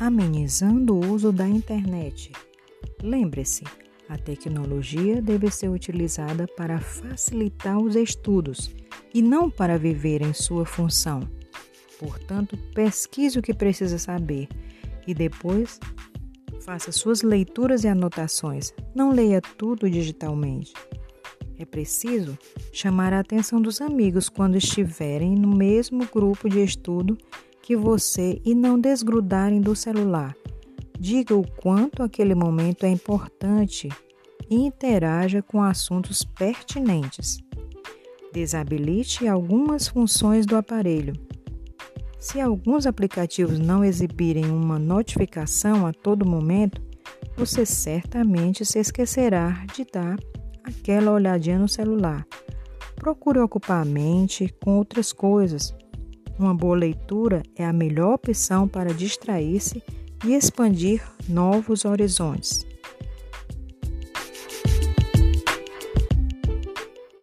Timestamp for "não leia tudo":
18.94-19.88